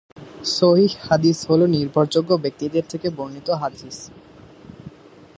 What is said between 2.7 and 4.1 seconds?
থেকে বর্ণিত হাদীস।